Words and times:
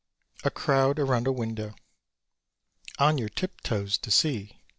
A 0.43 0.49
crowd 0.49 0.97
around 0.97 1.27
a 1.27 1.31
window. 1.31 1.75
On 2.97 3.19
your 3.19 3.29
tip 3.29 3.61
toes 3.61 3.99
to 3.99 4.09
see. 4.09 4.59